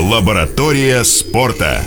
[0.00, 1.84] Лаборатория спорта.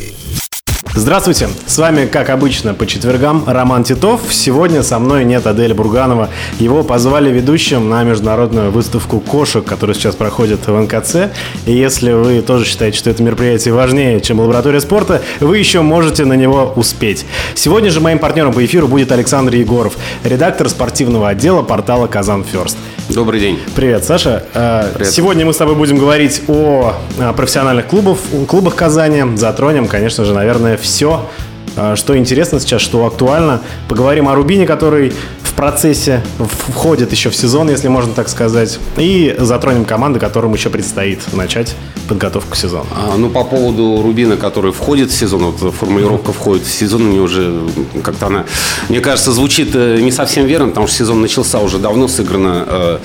[0.96, 4.22] Здравствуйте, с вами, как обычно, по четвергам Роман Титов.
[4.30, 6.30] Сегодня со мной нет Аделя Бурганова.
[6.60, 11.32] Его позвали ведущим на международную выставку кошек, которая сейчас проходит в НКЦ.
[11.66, 16.26] И если вы тоже считаете, что это мероприятие важнее, чем лаборатория спорта, вы еще можете
[16.26, 17.26] на него успеть.
[17.56, 22.78] Сегодня же моим партнером по эфиру будет Александр Егоров, редактор спортивного отдела портала «Казан Ферст».
[23.10, 23.60] Добрый день.
[23.76, 24.44] Привет, Саша.
[24.54, 25.12] Э, Привет.
[25.12, 26.94] Сегодня мы с тобой будем говорить о
[27.36, 28.18] профессиональных клубах,
[28.48, 29.24] клубах Казани.
[29.36, 31.28] Затронем, конечно же, наверное, все,
[31.76, 33.62] э, что интересно сейчас, что актуально.
[33.90, 35.14] Поговорим о Рубине, который
[35.64, 38.80] процессе входит еще в сезон, если можно так сказать.
[38.98, 41.74] И затронем команды, которым еще предстоит начать
[42.10, 42.86] подготовку к сезону.
[42.92, 47.22] А, ну, по поводу Рубина, который входит в сезон, вот формулировка входит в сезон, мне
[47.22, 47.62] уже
[48.04, 48.44] как-то она,
[48.90, 53.00] мне кажется, звучит э, не совсем верно, потому что сезон начался уже давно, сыграно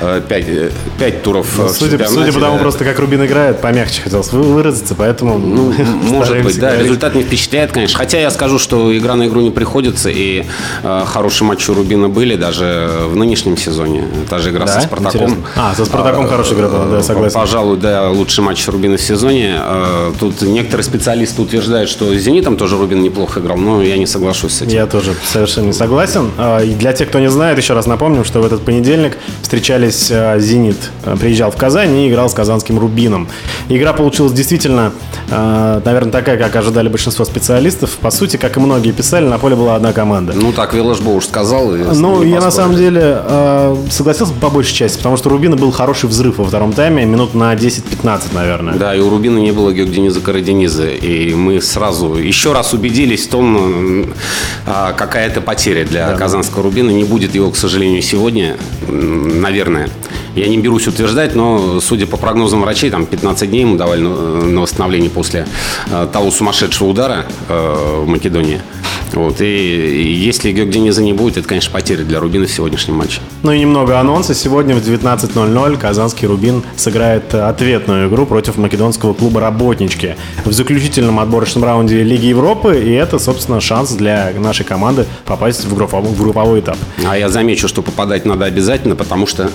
[0.00, 3.60] э, 5, э, 5 э, туров ну, судя, судя по тому, просто как Рубин играет,
[3.60, 5.36] помягче хотелось выразиться, поэтому...
[5.38, 7.98] Ну, может быть, да, результат не впечатляет, конечно.
[7.98, 10.46] Хотя я скажу, что игра на игру не приходится, и
[10.82, 14.04] э, хорошие матчи у Рубина были даже в нынешнем сезоне.
[14.30, 14.74] Та же игра да?
[14.74, 15.20] со Спартаком.
[15.20, 15.44] Интересно.
[15.56, 17.34] А, со Спартаком а, хорошая игра была, да, согласен.
[17.34, 19.56] Пожалуй, да, лучший матч Рубина в сезоне.
[19.58, 24.06] А, тут некоторые специалисты утверждают, что с «Зенитом» тоже Рубин неплохо играл, но я не
[24.06, 24.72] соглашусь с этим.
[24.72, 26.30] Я тоже совершенно не согласен.
[26.38, 30.12] А, и для тех, кто не знает, еще раз напомним, что в этот понедельник встречались
[30.38, 30.76] «Зенит».
[31.18, 33.28] Приезжал в Казань и играл с казанским «Рубином».
[33.68, 34.92] Игра получилась действительно,
[35.30, 37.90] наверное, такая, как ожидали большинство специалистов.
[38.00, 40.34] По сути, как и многие писали, на поле была одна команда.
[40.34, 41.74] Ну, так Велошбо уж сказал.
[41.94, 43.22] Ну, я на самом деле
[43.90, 47.54] согласился по большей части, потому что Рубина был хороший взрыв во втором тайме, минут на
[47.54, 48.74] 10-15 наверное.
[48.74, 50.88] Да, и у Рубина не было Георгия Карадениза.
[50.88, 54.06] И мы сразу еще раз убедились в том,
[54.66, 56.16] а, какая это потеря для да.
[56.16, 56.90] казанского Рубина.
[56.90, 59.90] Не будет его, к сожалению, сегодня, наверное.
[60.34, 64.60] Я не берусь утверждать, но, судя по прогнозам врачей, там 15 дней ему давали на
[64.60, 65.46] восстановление после
[65.90, 68.60] а, того сумасшедшего удара а, в Македонии.
[69.14, 69.40] Вот.
[69.40, 73.20] И если Георг Дениза не будет, это, конечно, потеря для Рубина в сегодняшнем матче.
[73.42, 74.34] Ну и немного анонса.
[74.34, 81.64] Сегодня в 19.00 казанский Рубин сыграет ответную игру против македонского клуба «Работнички» в заключительном отборочном
[81.64, 82.82] раунде Лиги Европы.
[82.84, 86.78] И это, собственно, шанс для нашей команды попасть в групповой, в групповой этап.
[87.06, 89.50] А я замечу, что попадать надо обязательно, потому что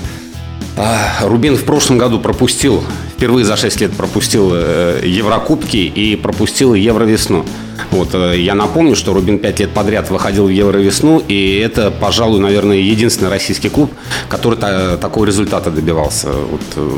[0.76, 2.84] а, Рубин в прошлом году пропустил,
[3.16, 7.46] впервые за 6 лет пропустил э, Еврокубки и пропустил Евровесну.
[7.94, 12.40] Вот, э, я напомню, что Рубин 5 лет подряд выходил в Евровесну, и это, пожалуй,
[12.40, 13.92] наверное, единственный российский клуб,
[14.30, 16.32] который та, такого результата добивался.
[16.32, 16.90] Вот, э,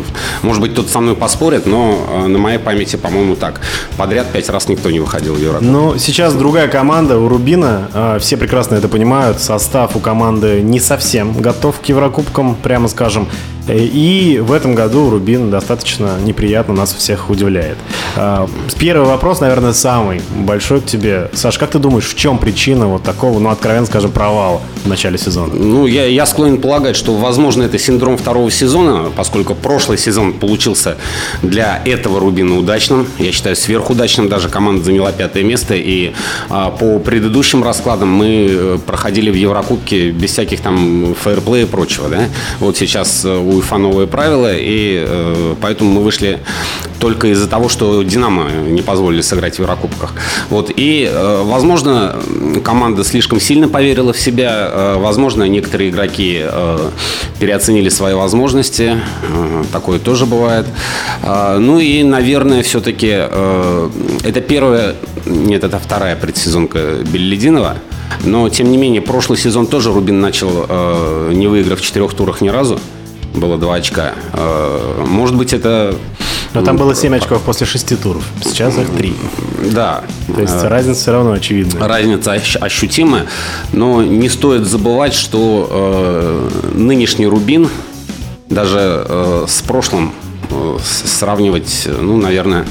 [0.42, 3.60] может быть, кто-то со мной поспорит, но на моей памяти, по-моему, так.
[3.98, 5.70] Подряд 5 раз никто не выходил в Еврокубки.
[5.70, 11.34] Ну, сейчас другая команда у Рубина, все прекрасно это понимают, состав у команды не совсем
[11.34, 13.28] готов к Еврокубкам, прямо скажем.
[13.68, 17.78] И в этом году Рубин достаточно неприятно нас всех удивляет.
[18.16, 21.30] А, первый вопрос, наверное, самый большой к тебе.
[21.34, 25.18] Саш, как ты думаешь, в чем причина вот такого, ну, откровенно скажем, провала в начале
[25.18, 25.54] сезона?
[25.54, 30.98] Ну, я, я склонен полагать, что, возможно, это синдром второго сезона, поскольку прошлый сезон получился
[31.42, 33.08] для этого Рубина удачным.
[33.18, 34.30] Я считаю, сверхудачным.
[34.30, 35.74] Даже команда заняла пятое место.
[35.76, 36.14] И
[36.50, 42.10] а, по предыдущим раскладам мы э, проходили в Еврокубке без всяких там фейерплея и прочего.
[42.10, 42.26] Да?
[42.60, 46.40] Вот сейчас у новые правила, и э, поэтому мы вышли
[47.00, 50.14] только из-за того, что «Динамо» не позволили сыграть в Еврокубках.
[50.50, 50.72] Вот.
[50.76, 52.16] И, э, возможно,
[52.64, 56.90] команда слишком сильно поверила в себя, э, возможно, некоторые игроки э,
[57.40, 60.66] переоценили свои возможности, э, такое тоже бывает.
[61.24, 63.90] Э, ну и, наверное, все-таки э,
[64.24, 64.96] это первая,
[65.26, 67.78] нет, это вторая предсезонка Беллидинова,
[68.24, 72.42] но, тем не менее, прошлый сезон тоже Рубин начал, э, не выиграв в четырех турах
[72.42, 72.80] ни разу
[73.36, 74.14] было 2 очка.
[74.34, 75.96] Э, может быть, это...
[76.54, 78.24] Но там было 7 очков после 6 туров.
[78.44, 79.14] Сейчас их 3.
[79.74, 80.04] Да.
[80.34, 81.88] То есть э, разница все равно очевидна.
[81.88, 83.26] Разница ощутимая.
[83.74, 87.70] Но не стоит забывать, что э, нынешний Рубин
[88.50, 90.25] даже э, с прошлым Э,
[90.84, 92.66] сравнивать, ну, наверное,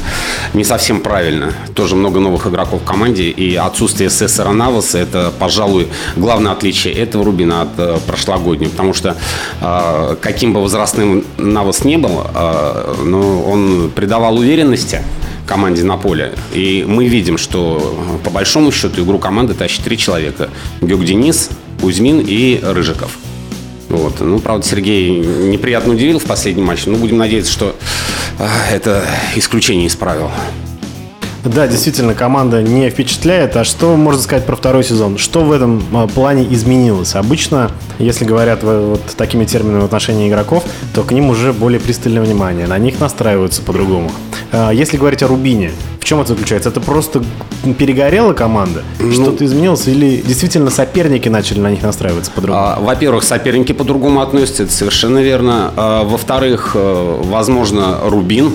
[0.52, 1.52] не совсем правильно.
[1.74, 7.24] Тоже много новых игроков в команде, и отсутствие Сесара Наваса– это, пожалуй, главное отличие этого
[7.24, 9.16] Рубина от э, прошлогоднего, потому что
[9.60, 15.02] э, каким бы возрастным Навас не был, э, но он придавал уверенности
[15.46, 16.32] команде на поле.
[16.52, 20.50] И мы видим, что по большому счету игру команды тащит три человека.
[20.80, 21.50] Георг Денис,
[21.80, 23.18] Кузьмин и Рыжиков.
[23.94, 24.20] Вот.
[24.20, 26.90] Ну, правда, Сергей неприятно удивил в последнем матче.
[26.90, 27.76] Но будем надеяться, что
[28.38, 29.04] а, это
[29.36, 30.30] исключение из правил.
[31.44, 33.56] Да, действительно, команда не впечатляет.
[33.56, 35.18] А что можно сказать про второй сезон?
[35.18, 37.14] Что в этом а, плане изменилось?
[37.14, 40.64] Обычно, если говорят вот такими терминами в отношении игроков,
[40.94, 42.66] то к ним уже более пристальное внимание.
[42.66, 44.10] На них настраиваются по-другому.
[44.52, 45.72] А, если говорить о Рубине,
[46.04, 46.68] в чем это заключается?
[46.68, 47.24] Это просто
[47.78, 48.82] перегорела команда?
[49.00, 49.88] Ну, Что-то изменилось?
[49.88, 52.62] Или действительно соперники начали на них настраиваться по-другому?
[52.62, 55.72] А, Во-первых, соперники по-другому относятся, это совершенно верно.
[55.76, 58.52] А, Во-вторых, э, возможно, Рубин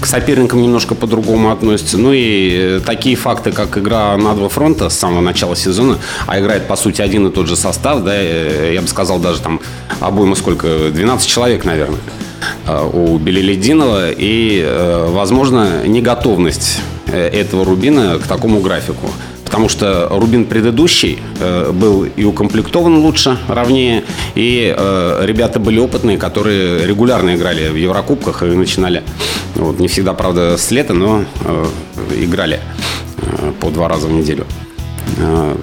[0.00, 1.96] к соперникам немножко по-другому относится.
[1.96, 6.40] Ну и э, такие факты, как игра на два фронта с самого начала сезона, а
[6.40, 9.60] играет, по сути, один и тот же состав, да, э, я бы сказал, даже там
[10.00, 12.00] обойму сколько, 12 человек, наверное,
[12.92, 14.10] у Белелединова.
[14.10, 19.10] И, э, возможно, неготовность э, этого Рубина к такому графику.
[19.44, 24.02] Потому что Рубин предыдущий э, был и укомплектован лучше, ровнее,
[24.34, 29.04] и э, ребята были опытные, которые регулярно играли в Еврокубках и начинали,
[29.54, 31.66] вот, не всегда, правда, с лета, но э,
[32.18, 32.58] играли
[33.18, 34.44] э, по два раза в неделю.
[35.18, 35.54] Э,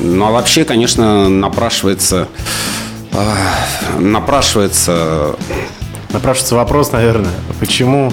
[0.00, 2.55] ну а вообще, конечно, напрашивается, э,
[3.98, 5.36] напрашивается
[6.12, 8.12] Напрашивается вопрос, наверное, почему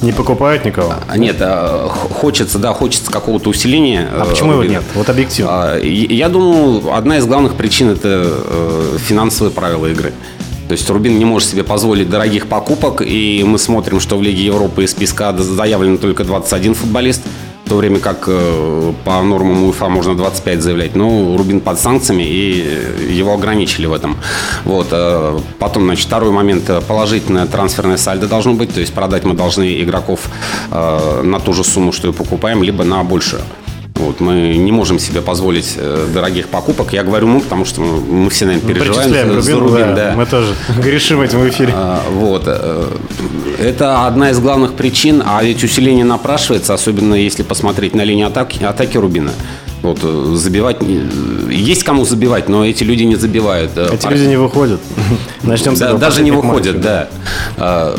[0.00, 0.94] не покупают никого?
[1.08, 4.08] а, Нет, а, хочется, да, хочется какого-то усиления.
[4.12, 4.82] А э, почему его нет?
[4.94, 5.50] Вот объективно.
[5.52, 10.12] А, Я думаю, одна из главных причин это э, финансовые правила игры.
[10.68, 14.44] То есть Рубин не может себе позволить дорогих покупок, и мы смотрим, что в Лиге
[14.44, 17.22] Европы из списка заявлено только 21 футболист,
[17.64, 20.94] в то время как э, по нормам УЕФА можно 25 заявлять.
[20.94, 24.16] Но Рубин под санкциями, и его ограничили в этом.
[24.64, 24.88] Вот.
[24.92, 26.70] э, Потом, значит, второй момент.
[26.86, 28.74] Положительное трансферное сальдо должно быть.
[28.74, 30.20] То есть продать мы должны игроков
[30.70, 33.42] э, на ту же сумму, что и покупаем, либо на большую.
[33.94, 36.92] Вот, мы не можем себе позволить э, дорогих покупок.
[36.92, 40.14] Я говорю мы, потому что мы все, наверное, переживаем Причисляем за Рубин, да, да.
[40.16, 40.52] Мы тоже
[40.82, 41.72] грешим этим в эфире.
[41.76, 42.42] А, Вот.
[42.46, 42.88] э,
[43.60, 48.64] Это одна из главных причин, а ведь усиление напрашивается, особенно если посмотреть на линию атаки,
[48.64, 49.30] атаки Рубина.
[49.82, 50.78] Вот, э, забивать...
[51.48, 53.78] Есть кому забивать, но эти люди не забивают.
[53.78, 54.80] Эти пар- люди не выходят.
[55.44, 56.82] Начнем с да, даже не выходят, матчей.
[56.82, 57.08] да.
[57.58, 57.96] А,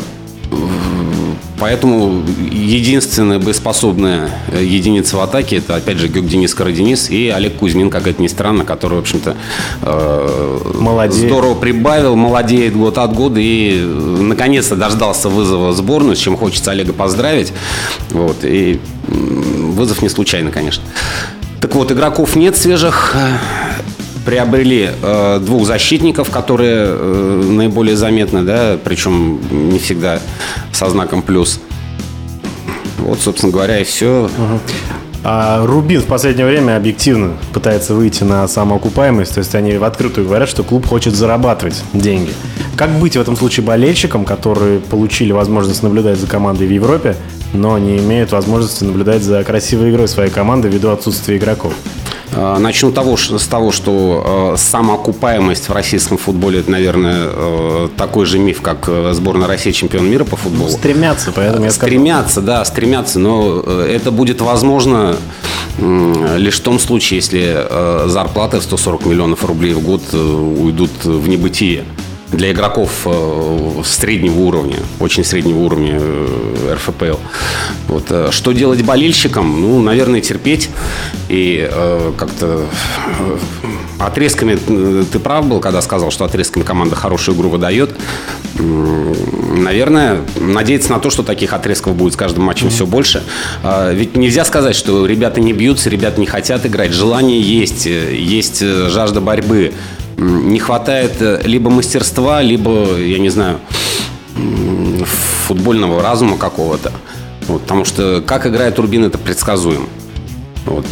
[1.58, 7.56] Поэтому единственная боеспособная э, единица в атаке это опять же Георг Денис Караденис и Олег
[7.56, 9.36] Кузьмин, как это ни странно, который, в общем-то,
[9.82, 16.18] э, здорово прибавил, молодеет год от года и э, наконец-то дождался вызова в сборную, с
[16.18, 17.52] чем хочется Олега поздравить.
[18.10, 18.78] Вот, и
[19.08, 20.82] вызов не случайно, конечно.
[21.60, 23.16] Так вот, игроков нет свежих.
[24.26, 30.20] Приобрели э, двух защитников, которые э, наиболее заметны, да, причем не всегда
[30.76, 31.58] со знаком плюс.
[32.98, 34.28] Вот, собственно говоря, и все.
[35.24, 40.26] А Рубин в последнее время объективно пытается выйти на самоокупаемость, то есть они в открытую
[40.26, 42.30] говорят, что клуб хочет зарабатывать деньги.
[42.76, 47.16] Как быть в этом случае болельщикам, которые получили возможность наблюдать за командой в Европе,
[47.52, 51.72] но не имеют возможности наблюдать за красивой игрой своей команды ввиду отсутствия игроков?
[52.32, 58.26] Э, Начну того, с того, что э, самоокупаемость в российском футболе это, наверное, э, такой
[58.26, 60.70] же миф, как сборная России чемпион мира по футболу.
[60.70, 61.88] Стремятся, поэтому я сказал.
[61.88, 65.16] Стремятся, да, стремятся, но это будет возможно
[65.78, 71.84] лишь в том случае, если зарплаты в 140 миллионов рублей в год уйдут в небытие.
[72.32, 77.18] Для игроков э, среднего уровня, очень среднего уровня э, РФПЛ.
[77.86, 79.60] Вот, э, что делать болельщикам?
[79.60, 80.68] Ну, наверное, терпеть
[81.28, 82.66] и э, как-то
[84.00, 84.56] отрезками
[85.04, 87.94] ты прав был, когда сказал, что отрезками команда хорошую игру выдает.
[88.58, 93.22] Наверное, надеяться на то, что таких отрезков будет с каждым матчем все больше.
[93.62, 96.92] А, Ведь нельзя сказать, что ребята не бьются, ребята не хотят играть.
[96.92, 99.72] Желание есть, есть жажда борьбы.
[100.18, 103.60] Не хватает э, либо мастерства, либо, я не знаю,
[105.46, 106.92] футбольного разума какого-то.
[107.48, 109.86] Вот, потому что как играет Рубин, это предсказуемо.
[110.64, 110.86] Вот.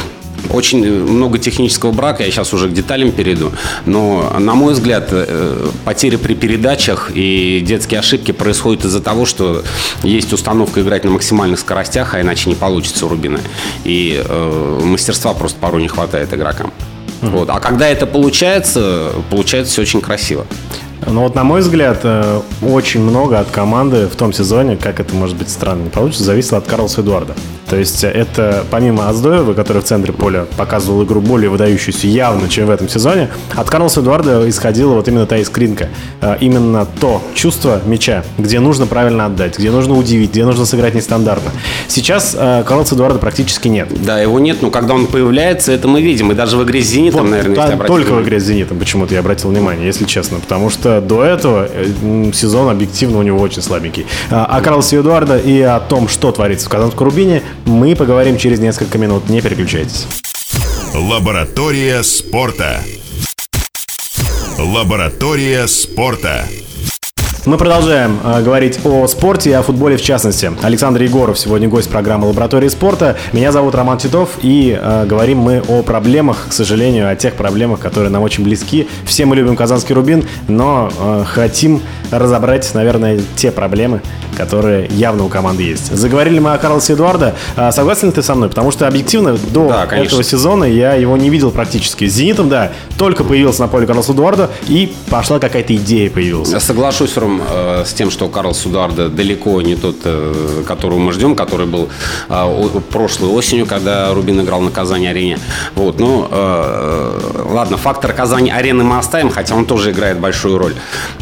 [0.50, 3.50] Очень много технического брака, я сейчас уже к деталям перейду.
[3.86, 9.64] Но, на мой взгляд, э, потери при передачах и детские ошибки происходят из-за того, что
[10.02, 13.40] есть установка играть на максимальных скоростях, а иначе не получится у Рубина.
[13.84, 16.72] И э, мастерства просто порой не хватает игрокам.
[17.30, 17.50] Вот.
[17.50, 20.46] А когда это получается, получается все очень красиво.
[21.06, 25.14] Ну вот, на мой взгляд, э, очень много от команды в том сезоне, как это
[25.14, 27.34] может быть странно не получится, зависело от Карлоса Эдуарда.
[27.68, 32.66] То есть это помимо Аздоева, который в центре поля показывал игру более выдающуюся явно, чем
[32.66, 35.88] в этом сезоне, от Карлоса Эдуарда исходила вот именно та искринка.
[36.20, 40.94] Э, Именно то чувство мяча, где нужно правильно отдать, где нужно удивить, где нужно сыграть
[40.94, 41.52] нестандартно.
[41.88, 43.88] Сейчас э, Карлоса Эдуарда практически нет.
[44.04, 46.32] Да, его нет, но когда он появляется, это мы видим.
[46.32, 48.24] И даже в игре с «Зенитом», Вот, наверное, да, если только в внимание.
[48.28, 50.38] игре с «Зенитом» почему-то я обратил внимание, если честно.
[50.38, 54.06] Потому что до этого э, сезон объективно у него очень слабенький.
[54.30, 58.98] О Карлосе Эдуарда и о том, что творится в Казанском Рубине, мы поговорим через несколько
[58.98, 59.28] минут.
[59.28, 60.06] Не переключайтесь.
[60.94, 62.80] Лаборатория спорта.
[64.58, 66.46] Лаборатория спорта.
[67.46, 70.50] Мы продолжаем э, говорить о спорте и о футболе в частности.
[70.62, 73.18] Александр Егоров сегодня гость программы «Лаборатории спорта».
[73.34, 77.80] Меня зовут Роман Титов, и э, говорим мы о проблемах, к сожалению, о тех проблемах,
[77.80, 78.88] которые нам очень близки.
[79.04, 84.00] Все мы любим Казанский Рубин, но э, хотим разобрать, наверное, те проблемы,
[84.38, 85.94] которые явно у команды есть.
[85.94, 87.34] Заговорили мы о Карлосе Эдуарда.
[87.56, 88.48] А согласен ли ты со мной?
[88.48, 90.08] Потому что объективно до Да, конечно.
[90.08, 92.08] этого сезона я его не видел практически.
[92.08, 96.50] С «Зенитом», да, только появился на поле Карлос Эдуарда, и пошла какая-то идея появилась.
[96.50, 101.12] Я соглашусь, Ром, э, с тем, что Карл Судардо далеко не тот, э, которого мы
[101.12, 101.88] ждем, который был
[102.28, 105.38] э, прошлой осенью, когда Рубин играл на Казани-арене.
[105.74, 110.74] Вот, ну, э, ладно, фактор Казани-арены мы оставим, хотя он тоже играет большую роль.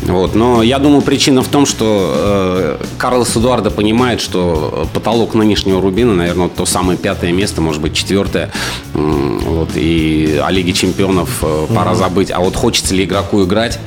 [0.02, 5.81] Вот, но я думаю, причина в том, что э, Карлос Эдуардо понимает, что потолок нынешнего
[5.81, 8.50] Рубина, наверное, то самое пятое место, может быть, четвертое.
[8.95, 12.31] Вот, и о Лиге Чемпионов э, пора забыть.
[12.31, 13.78] А вот хочется ли игроку играть?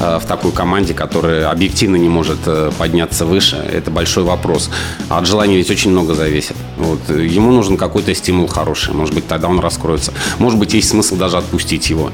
[0.00, 4.70] Э, в такой команде, которая объективно не может э, подняться выше, это большой вопрос.
[5.08, 6.56] А от желания ведь очень много зависит.
[6.76, 6.98] Вот.
[7.08, 8.94] э, Ему нужен какой-то стимул хороший.
[8.94, 10.12] Может быть, тогда он раскроется.
[10.38, 12.10] Может быть, есть смысл даже отпустить его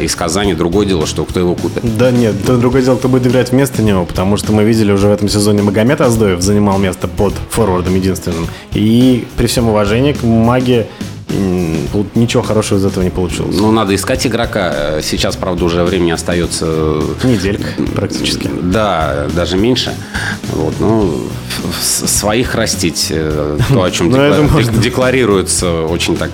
[0.00, 0.54] из Казани.
[0.54, 1.82] Другое дело, что кто его купит.
[1.96, 5.08] Да нет, то другое дело, кто будет играть вместо него, потому что мы видели уже
[5.08, 8.46] в этом сезоне Магомед Аздоев занимал место под форвардом единственным.
[8.72, 10.86] И при всем уважении к Маге
[12.14, 13.56] ничего хорошего из этого не получилось.
[13.58, 15.00] Ну, надо искать игрока.
[15.02, 18.48] Сейчас, правда, уже времени остается э, Неделька практически.
[18.62, 19.92] Да, даже меньше.
[20.52, 21.43] Вот, ну, с-
[21.82, 26.30] своих растить, э, то, о чем Ну, декла- декларируется очень так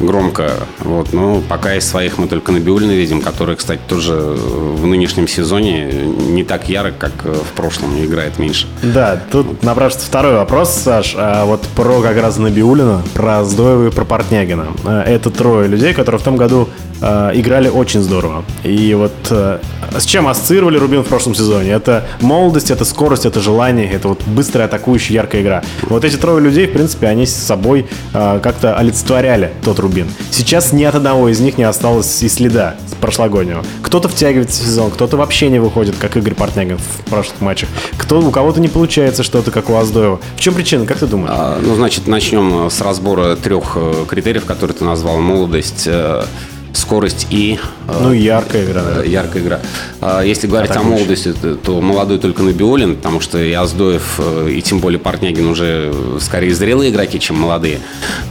[0.00, 0.52] громко.
[0.80, 5.92] Вот, ну, пока из своих мы только Набиулина видим, который, кстати, тоже в нынешнем сезоне
[5.92, 8.66] не так ярок, как э, в прошлом, играет меньше.
[8.82, 13.90] Да, тут напрашивается второй вопрос, Саш, а вот про как раз Набиулина, про Сдоева и
[13.90, 14.68] про Портнягина.
[14.84, 16.68] А, Это трое людей, которые в том году
[17.02, 18.44] а, играли очень здорово.
[18.62, 19.60] И вот а,
[19.98, 21.70] с чем ассоциировали Рубин в прошлом сезоне?
[21.70, 25.62] Это молодость, это скорость, это желание, это вот быстрая атакующая яркая игра.
[25.82, 30.08] Вот эти трое людей, в принципе, они с собой а, как-то олицетворяли тот Рубин.
[30.30, 33.64] Сейчас ни от одного из них не осталось и следа с прошлогоднего.
[33.82, 37.68] Кто-то втягивается в сезон, кто-то вообще не выходит, как Игорь Портнягин в прошлых матчах.
[37.98, 40.20] Кто, у кого-то не получается что-то, как у Аздоева.
[40.36, 41.32] В чем причина, как ты думаешь?
[41.34, 45.18] А, Ну, значит, начнем с разбора трех э, критериев, которые ты назвал.
[45.18, 46.24] Молодость, э,
[46.72, 49.04] скорость и э, Ну, яркая игра, наверное.
[49.04, 49.60] Э, яркая игра.
[50.00, 50.98] А Если говорить о Атакующий.
[50.98, 55.92] молодости, то- молодой только Набиолин, потому что и Аздоев, э, и тем более Портнягин уже
[56.20, 57.80] скорее зрелые игроки, чем молодые.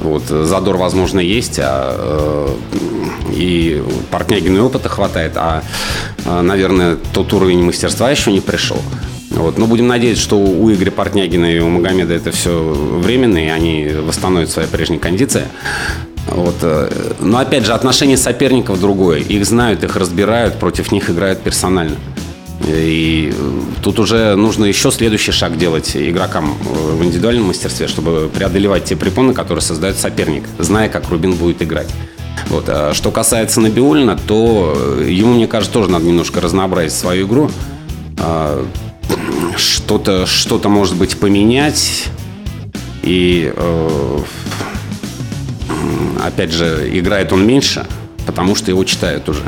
[0.01, 0.24] Вот.
[0.27, 2.55] Задор, возможно, есть, а
[3.33, 3.81] и
[4.12, 5.63] Портнягину и опыта хватает, а,
[6.25, 8.81] наверное, тот уровень мастерства еще не пришел.
[9.29, 9.57] Вот.
[9.57, 13.88] Но будем надеяться, что у Игоря Портнягина и у Магомеда это все временно, и они
[14.05, 15.45] восстановят свои прежние кондиции.
[16.32, 16.56] Вот.
[16.62, 19.20] э, Но опять же, отношение соперников другое.
[19.20, 21.98] Их знают, их разбирают, против них играют персонально.
[22.68, 28.30] И э, тут уже нужно еще следующий шаг делать игрокам э, в индивидуальном мастерстве, чтобы
[28.34, 31.90] преодолевать те препоны, которые создает соперник, зная, как Рубин будет играть.
[32.48, 32.66] Вот.
[32.68, 37.52] А Что касается Набиулина, то ему, мне кажется, тоже надо немножко разнообразить свою игру.
[38.20, 38.66] А,
[39.58, 42.06] Что-то, что-то может быть, поменять.
[43.04, 43.52] И
[46.24, 47.86] опять же, играет он меньше,
[48.26, 49.44] потому что его читают уже.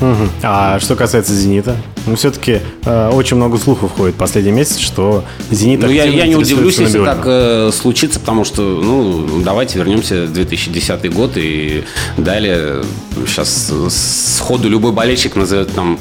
[0.00, 0.30] Мгм.
[0.42, 1.76] А что касается «Зенита»,
[2.06, 6.26] ну, все-таки э, очень много слухов ходит в последний месяц, что «Зенит» Ну, я, я
[6.26, 11.84] не удивлюсь, если так э, случится, потому что, ну, давайте вернемся в 2010 год и
[12.16, 12.82] далее.
[13.26, 15.98] Сейчас сходу любой болельщик назовет там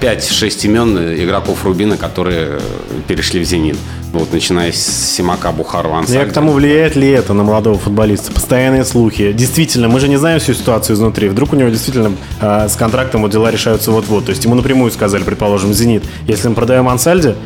[0.00, 2.58] 5-6 имен игроков Рубина, которые
[3.06, 3.76] перешли в «Зенит».
[4.12, 4.76] Вот, начиная с
[5.16, 6.30] Симака, Бухарова, Я Ансальда.
[6.30, 8.30] к тому, влияет ли это на молодого футболиста?
[8.32, 9.32] Постоянные слухи.
[9.32, 11.28] Действительно, мы же не знаем всю ситуацию изнутри.
[11.28, 14.26] Вдруг у него действительно э, с контрактом вот дела решаются вот-вот.
[14.26, 17.36] То есть ему напрямую сказали, предположим, «Зенит», если мы продаем Ансальде,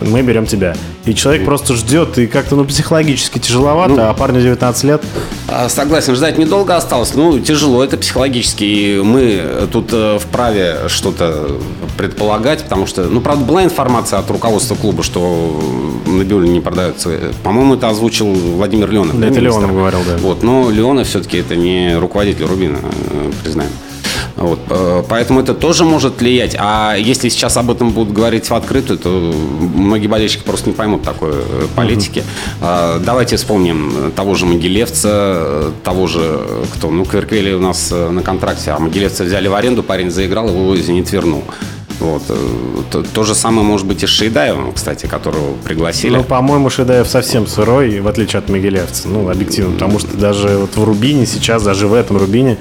[0.00, 0.74] мы берем тебя.
[1.04, 5.02] И человек просто ждет, и как-то, ну, психологически тяжеловато, а парню 19 лет.
[5.48, 7.14] А, Согласен, ждать недолго осталось.
[7.14, 8.64] Ну, тяжело, это психологически.
[8.64, 11.58] И мы тут э, вправе что-то
[11.96, 15.60] предполагать, потому что, ну, правда, была информация от руководства клуба, что
[16.06, 17.10] Набиулин не продается.
[17.42, 19.18] По-моему, это озвучил Владимир Леонов.
[19.20, 19.40] Да, это.
[19.40, 20.16] Леонов говорил, да.
[20.18, 23.70] Вот, но Леонов все-таки это не руководитель Рубина, э, признаем.
[24.36, 26.56] Вот, э, поэтому это тоже может влиять.
[26.58, 31.02] А если сейчас об этом будут говорить в открытую, то многие болельщики просто не поймут
[31.02, 32.22] такой э, политики.
[32.60, 36.38] А, Давайте вспомним того же Могилевца, э, того же,
[36.74, 40.76] кто, ну, Кверквели у нас на контракте, а Могилевца взяли в аренду, парень заиграл, его
[40.76, 41.42] «Зенит» вернул.
[41.98, 42.22] Вот.
[42.90, 46.16] То, то же самое может быть и с Шейдаевым, кстати, которого пригласили.
[46.16, 49.08] Ну, по-моему, Шедаев совсем сырой, в отличие от Могилевца.
[49.08, 52.58] Ну, объективно, потому что даже вот в Рубине сейчас, даже в этом Рубине,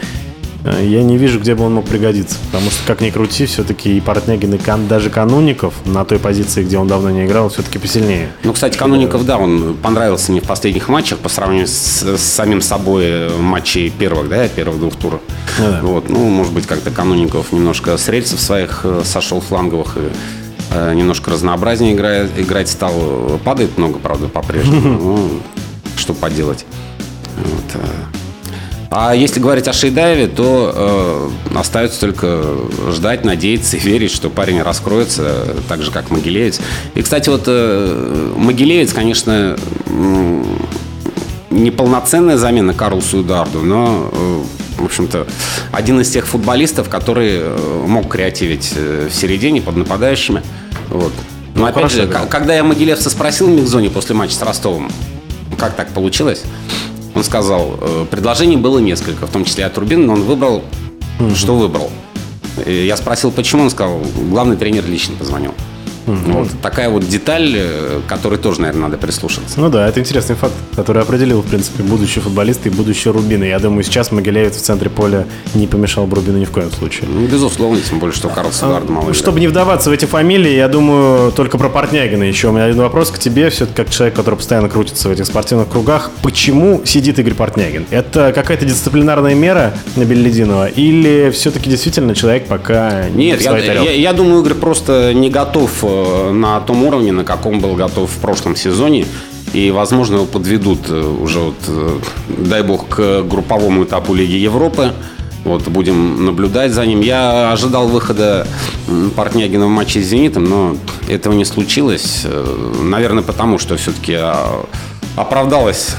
[0.65, 2.37] я не вижу, где бы он мог пригодиться.
[2.51, 6.63] Потому что, как ни крути, все-таки и Портнягин, и Кан, даже Кануников на той позиции,
[6.63, 8.31] где он давно не играл, все-таки посильнее.
[8.43, 12.61] Ну, кстати, Кануников, да, он понравился мне в последних матчах по сравнению с, с самим
[12.61, 15.21] собой матчей первых, да, первых двух туров.
[15.59, 15.79] Ну, да.
[15.83, 20.09] Вот, ну, может быть, как-то Кануников немножко с рельсов своих э, сошел фланговых и
[20.71, 23.39] э, немножко разнообразнее играет, играть стал.
[23.43, 24.99] Падает много, правда, по-прежнему.
[25.05, 25.41] Ну,
[25.97, 26.65] что поделать.
[27.37, 27.81] Вот.
[28.89, 32.43] А если говорить о Шейдаеве, то э, остается только
[32.91, 36.59] ждать, надеяться и верить, что парень раскроется, так же, как Могилевец.
[36.93, 40.43] И, кстати, вот э, Могилевец, конечно, э,
[41.49, 44.43] неполноценная замена Карлсу Ударду, но, э,
[44.77, 45.27] в общем-то,
[45.71, 50.43] один из тех футболистов, который э, мог креативить э, в середине под нападающими.
[50.89, 51.13] Вот.
[51.55, 52.25] Но ну, опять же, да.
[52.25, 54.91] когда я Могилевца спросил в микзоне после матча с Ростовом,
[55.57, 56.43] как так получилось,
[57.15, 60.63] он сказал, э, предложений было несколько, в том числе от Рубина, но он выбрал,
[61.19, 61.35] угу.
[61.35, 61.89] что выбрал.
[62.65, 65.53] Я спросил, почему, он сказал, главный тренер лично позвонил.
[66.07, 66.31] Угу.
[66.31, 69.59] Вот такая вот деталь, э, которой тоже, наверное, надо прислушаться.
[69.59, 73.43] Ну да, это интересный факт, который определил, в принципе, будущий футболист и будущее Рубина.
[73.43, 77.09] Я думаю, сейчас Могилевец в центре поля не помешал бы Рубину ни в коем случае.
[77.09, 80.67] Ну, безусловно, тем более, что Карл Сугард мало Чтобы не вдаваться в эти фамилии, я
[80.67, 82.49] думаю, только про Портнягина еще.
[82.49, 85.69] У меня один вопрос к тебе, все-таки как человек, который постоянно крутится в этих спортивных
[85.69, 86.11] кругах.
[86.21, 87.87] Почему сидит Игорь Портнягин?
[87.89, 94.13] Это какая-то дисциплинарная мера на Беллидинова или все-таки действительно человек пока Нет, я, я, я
[94.13, 95.94] думаю, Игорь просто не готов Э,
[96.31, 99.05] на том уровне, на каком был готов в прошлом сезоне.
[99.53, 104.93] И, возможно, его подведут э, уже, вот, э, дай бог, к групповому этапу Лиги Европы.
[105.45, 107.01] Вот, будем наблюдать за ним.
[107.01, 108.47] Я ожидал выхода
[109.15, 110.75] Портнягина в матче с «Зенитом», но
[111.07, 112.25] этого не случилось.
[112.81, 114.65] Наверное, потому что все-таки а,
[115.15, 115.95] оправдалась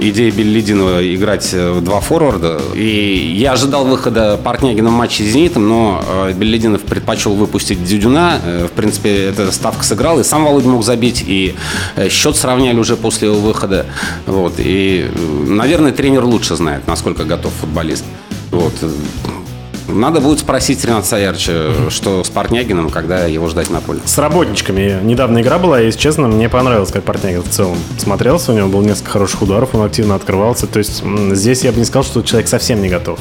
[0.00, 2.60] идея Беллидинова играть э, в два форварда.
[2.74, 8.40] И я ожидал выхода Портнягина в матче с «Зенитом», но э, Беллидинов предпочел выпустить Дюдюна.
[8.44, 11.54] Э, в принципе, эта ставка сыграла, и сам Володя мог забить, и
[12.10, 13.86] счет сравняли уже после его выхода.
[14.26, 14.54] Вот.
[14.58, 15.10] И,
[15.46, 18.04] наверное, тренер лучше знает, насколько готов футболист.
[18.50, 18.74] Вот.
[19.88, 24.00] Надо будет спросить Рената Саярча, что с Портнягиным, когда его ждать на поле.
[24.04, 25.00] С работничками.
[25.02, 28.52] Недавно игра была, и, если честно, мне понравилось, как Портнягин в целом смотрелся.
[28.52, 30.66] У него было несколько хороших ударов, он активно открывался.
[30.66, 33.18] То есть здесь я бы не сказал, что человек совсем не готов.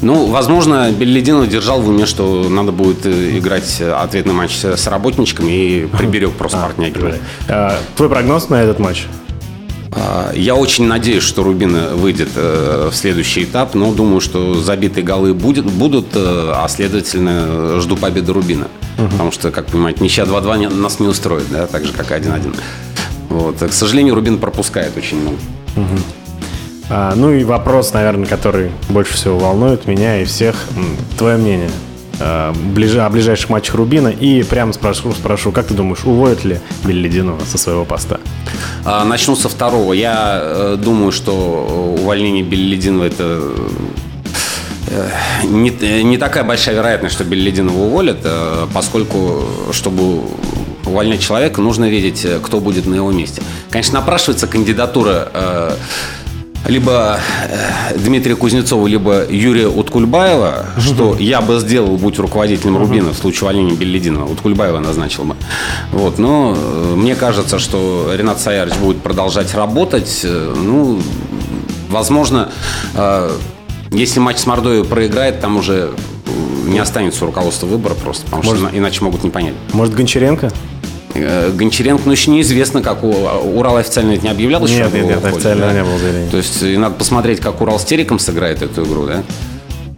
[0.00, 5.50] Ну, возможно, Беллидинов держал в уме, что надо будет э, играть ответный матч с работничками
[5.50, 7.14] и приберег просто а, Портнягина.
[7.48, 9.06] А, твой прогноз на этот матч?
[9.92, 15.04] А, я очень надеюсь, что Рубин выйдет э, в следующий этап, но думаю, что забитые
[15.04, 18.68] голы будет, будут, э, а следовательно жду победы Рубина.
[18.98, 19.08] Угу.
[19.08, 22.54] Потому что, как понимаете, ничья 2-2 нас не устроит, да, так же, как и 1-1.
[23.30, 23.58] Вот.
[23.58, 25.38] К сожалению, Рубин пропускает очень много.
[25.76, 25.98] Угу.
[26.90, 30.56] А, ну и вопрос, наверное, который больше всего волнует меня и всех.
[31.18, 31.70] Твое мнение
[32.18, 36.60] э, ближе, о ближайших матчах Рубина и прямо спрошу, спрошу, как ты думаешь, уволят ли
[36.84, 38.20] Беллидинова со своего поста?
[38.84, 39.92] А, начну со второго.
[39.92, 43.42] Я э, думаю, что увольнение Беллидинова это
[44.88, 45.08] э,
[45.44, 50.22] не, не такая большая вероятность, что Беллидинова уволят, э, поскольку, чтобы
[50.86, 53.42] увольнять человека, нужно видеть, кто будет на его месте.
[53.70, 55.76] Конечно, напрашивается кандидатура
[56.66, 57.18] либо
[57.48, 60.80] э, Дмитрия Кузнецова, либо Юрия Уткульбаева, угу.
[60.80, 62.84] что я бы сделал, будь руководителем угу.
[62.84, 64.30] Рубина в случае увольнения Беллидинова.
[64.30, 65.36] Уткульбаева назначил бы.
[65.92, 70.20] Вот, но э, мне кажется, что Ренат Саярович будет продолжать работать.
[70.24, 71.00] Э, ну,
[71.88, 72.50] возможно,
[73.90, 75.94] если матч с Мордовией проиграет, там уже
[76.66, 79.54] не останется руководства выбора просто, потому Может, что иначе могут не понять.
[79.72, 80.52] Может, Гончаренко?
[81.14, 84.84] Э, Гончаренко, ну, еще неизвестно, как у Урал официально это не объявлял еще.
[84.84, 85.72] Нет, нет, нет, официально да?
[85.72, 86.30] не было заявления.
[86.30, 89.22] То есть и надо посмотреть, как Урал с Териком сыграет эту игру, да?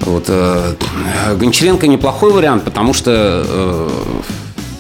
[0.01, 0.75] Вот, э,
[1.37, 3.89] Гончаренко неплохой вариант, потому что, э,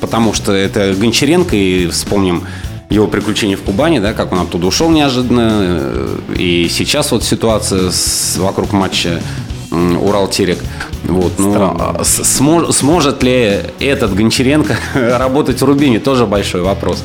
[0.00, 2.44] потому что это Гончаренко, и вспомним
[2.88, 5.50] его приключения в Кубани, да, как он оттуда ушел неожиданно.
[5.52, 9.20] Э, и сейчас вот ситуация с, вокруг матча
[9.70, 10.58] Урал-Терек.
[11.04, 17.02] Вот, ну, а смож, сможет ли этот Гончаренко работать в Рубине, тоже большой вопрос.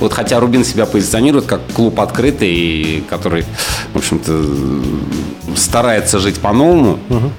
[0.00, 3.44] Вот хотя Рубин себя позиционирует как клуб открытый, и который,
[3.94, 6.98] в общем-то, старается жить по-новому.
[7.08, 7.32] Угу.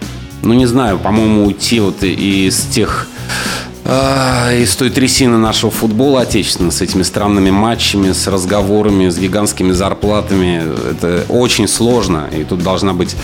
[0.44, 3.08] Ну, не знаю, по-моему, уйти вот из тех
[3.92, 9.72] а, из той трясины нашего футбола отечественного с этими странными матчами, с разговорами, с гигантскими
[9.72, 10.62] зарплатами.
[10.92, 13.15] Это очень сложно, и тут должна быть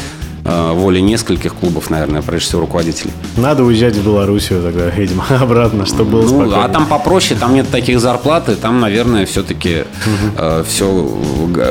[0.48, 3.12] Э, воли нескольких клубов, наверное, прежде всего руководителей.
[3.36, 6.64] Надо уезжать в Белоруссию тогда, видимо, обратно, чтобы было ну, спокойнее.
[6.64, 10.36] А там попроще, там нет таких зарплат, и там, наверное, все-таки угу.
[10.38, 11.18] э, все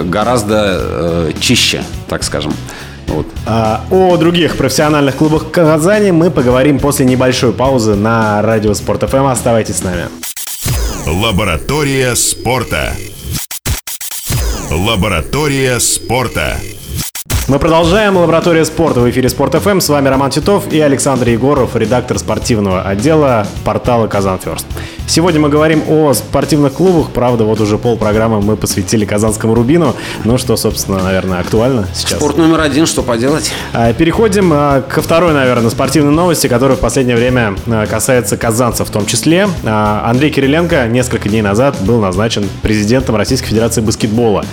[0.05, 2.53] гораздо э, чище, так скажем.
[3.07, 3.29] Вот.
[3.47, 9.27] А, о других профессиональных клубах Казани мы поговорим после небольшой паузы на радио Спорт ФМ.
[9.27, 10.07] Оставайтесь с нами.
[11.07, 12.93] Лаборатория спорта.
[14.73, 16.57] Лаборатория спорта.
[17.47, 18.17] Мы продолжаем.
[18.17, 19.79] Лаборатория спорта в эфире Спорт ФМ.
[19.79, 24.67] С вами Роман Титов и Александр Егоров, редактор спортивного отдела портала Казан Ферст.
[25.07, 27.11] Сегодня мы говорим о спортивных клубах.
[27.11, 29.95] Правда, вот уже пол программы мы посвятили Казанскому Рубину.
[30.25, 32.19] Ну, что, собственно, наверное, актуально сейчас.
[32.19, 33.53] Спорт номер один, что поделать?
[33.73, 38.89] А, переходим а, ко второй, наверное, спортивной новости, которая в последнее время а, касается казанцев
[38.89, 39.49] в том числе.
[39.65, 44.45] Андрей Кириленко несколько дней назад был назначен президентом Российской Федерации баскетбола.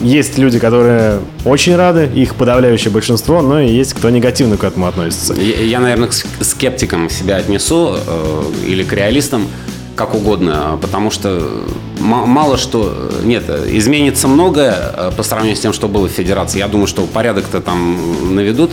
[0.00, 4.86] Есть люди, которые очень рады, их подавляющее большинство, но и есть кто негативно к этому
[4.86, 5.34] относится.
[5.34, 9.46] Я, я наверное, к скептикам себя отнесу э, или к реалистам
[9.96, 11.64] как угодно, потому что
[11.98, 13.10] мало что...
[13.22, 16.58] Нет, изменится многое э, по сравнению с тем, что было в Федерации.
[16.58, 18.70] Я думаю, что порядок-то там наведут.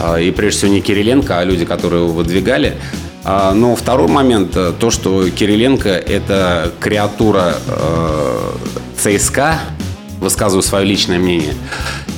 [0.00, 2.76] Э, и прежде всего не Кириленко, а люди, которые его выдвигали.
[3.24, 7.54] А, но второй момент, э, то, что Кириленко– это креатура
[8.98, 9.60] ЦСКА,
[10.20, 11.54] высказываю свое личное мнение.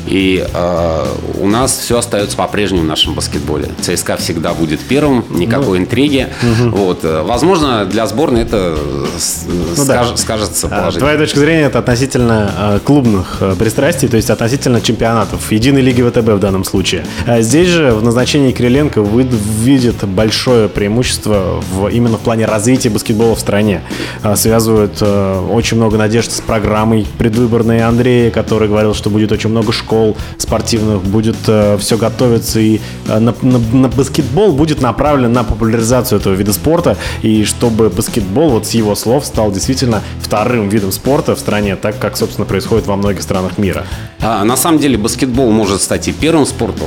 [0.07, 1.07] И э,
[1.41, 3.69] у нас все остается по-прежнему в нашем баскетболе.
[3.81, 6.29] ЦСКА всегда будет первым, никакой ну, интриги.
[6.43, 6.77] Угу.
[6.77, 10.17] Вот, возможно, для сборной это ну, скаж, да.
[10.17, 11.01] скажется а, положительно.
[11.01, 16.29] Твоя точка зрения это относительно э, клубных пристрастий, то есть относительно чемпионатов, единой лиги ВТБ
[16.29, 17.05] в данном случае.
[17.27, 22.91] А здесь же в назначении Кириленко вы, видит большое преимущество в, именно в плане развития
[22.91, 23.83] баскетбола в стране.
[24.23, 29.51] Э, связывают э, очень много надежд с программой предвыборной Андрея, который говорил, что будет очень
[29.51, 34.81] много школ школ спортивных, будет э, все готовиться и э, на, на, на баскетбол будет
[34.81, 40.03] направлен на популяризацию этого вида спорта и чтобы баскетбол, вот с его слов, стал действительно
[40.21, 43.85] вторым видом спорта в стране, так как, собственно, происходит во многих странах мира.
[44.21, 46.87] А, на самом деле баскетбол может стать и первым спортом,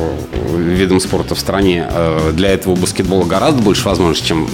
[0.58, 1.88] видом спорта в стране.
[1.90, 4.48] Э, для этого баскетбола гораздо больше возможностей, чем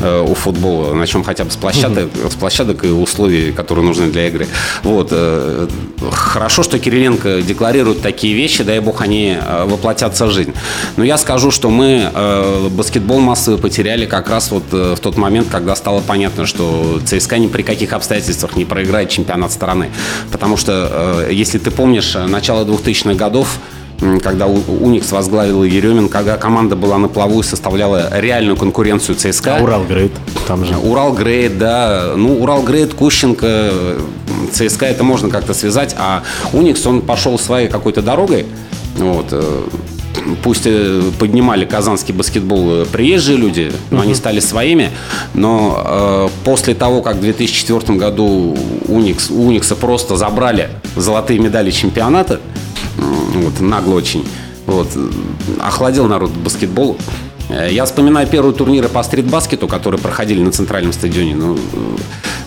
[0.00, 4.28] Э, у футбола, начнем хотя бы с площадок, с площадок и условий, которые нужны для
[4.28, 4.46] игры.
[4.84, 5.08] Вот.
[5.10, 5.66] Э,
[6.12, 10.54] хорошо, что Кириленко декларирует такие вещи, дай бог они э, воплотятся в жизнь.
[10.96, 12.10] Но я скажу, что мы
[12.70, 17.48] баскетбол массовый потеряли как раз вот в тот момент, когда стало понятно, что ЦСКА ни
[17.48, 19.90] при каких обстоятельствах не проиграет чемпионат страны.
[20.30, 23.58] Потому что, если ты помнишь, начало 2000-х годов,
[24.22, 29.56] когда Уникс возглавил Еремин, когда команда была на плаву и составляла реальную конкуренцию ЦСКА.
[29.56, 30.12] А Урал Грейд
[30.46, 30.76] там же.
[30.76, 32.12] Урал Грейд, да.
[32.16, 33.96] Ну, Урал Грейд, Кущенко,
[34.52, 38.46] ЦСКА это можно как-то связать, а Уникс, он пошел своей какой-то дорогой.
[38.96, 39.62] Вот э,
[40.42, 44.02] пусть э, поднимали казанский баскетбол э, приезжие люди, но uh-huh.
[44.02, 44.90] они стали своими,
[45.34, 48.56] но э, после того, как в 2004 году
[48.86, 52.40] Уникс, Уникса просто забрали золотые медали чемпионата,
[52.98, 54.26] вот, нагло очень.
[54.66, 54.88] Вот,
[55.60, 56.98] охладил народ баскетбол.
[57.48, 61.34] Э, я вспоминаю первые турниры по стритбаскету, которые проходили на центральном стадионе.
[61.34, 61.58] Ну,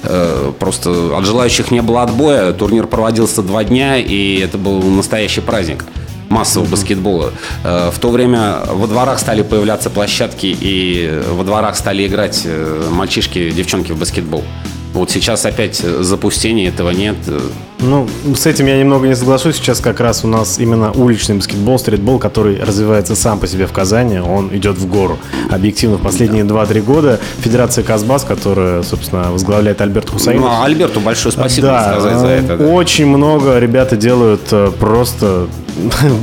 [0.03, 2.53] э, просто от желающих не было отбоя.
[2.53, 5.85] Турнир проводился два дня, и это был настоящий праздник
[6.31, 7.33] массового баскетбола.
[7.63, 12.89] Э, в то время во дворах стали появляться площадки, и во дворах стали играть э,
[12.89, 14.43] мальчишки, девчонки в баскетбол.
[14.93, 17.15] Вот сейчас опять запустение, этого нет.
[17.81, 19.55] Ну, с этим я немного не соглашусь.
[19.55, 23.73] Сейчас как раз у нас именно уличный баскетбол, стритбол, который развивается сам по себе в
[23.73, 25.17] Казани, он идет в гору.
[25.49, 26.55] Объективно, в последние да.
[26.55, 30.43] 2-3 года Федерация Казбас, которая, собственно, возглавляет Альберт Хусаинов.
[30.43, 32.57] Ну, а Альберту большое спасибо да, сказать за это.
[32.57, 32.65] Да.
[32.65, 35.47] Очень много ребята делают э, просто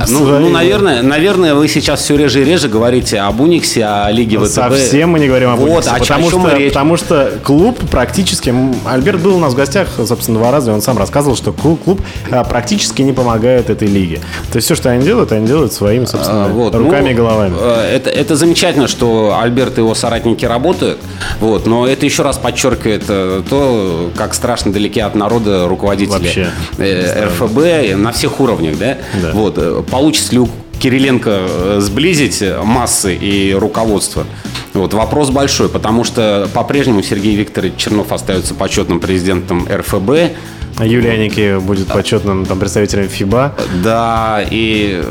[0.07, 4.37] ну, ну, наверное, наверное, вы сейчас все реже и реже говорите об Униксе, о Лиге
[4.39, 4.51] ВТБ.
[4.51, 6.73] Совсем мы не говорим об вот, Униксе, а потому, что, речь?
[6.73, 8.53] потому что клуб практически...
[8.85, 11.81] Альберт был у нас в гостях, собственно, два раза, и он сам рассказывал, что клуб,
[11.83, 14.21] клуб а, практически не помогает этой лиге.
[14.51, 16.75] То есть все, что они делают, они делают своими, собственно, а, вот.
[16.75, 17.55] руками ну, и головами.
[17.59, 20.99] Э, это, это замечательно, что Альберт и его соратники работают,
[21.39, 26.49] вот, но это еще раз подчеркивает э, то, как страшно далеки от народа руководители Вообще,
[26.77, 28.97] э, РФБ на всех уровнях, да?
[29.21, 29.31] да.
[29.39, 29.57] Вот.
[29.57, 30.49] Э, получится ли у
[30.81, 34.25] Кириленко э, сблизить массы и руководство?
[34.73, 40.35] Вот, вопрос большой, потому что по-прежнему Сергей Викторович Чернов остается почетным президентом РФБ.
[40.77, 43.55] А Юлия Аники будет почетным там, представителем ФИБА.
[43.81, 45.01] Да, и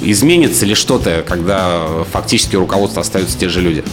[0.00, 3.84] изменится ли что-то, когда фактически руководство остаются те же люди?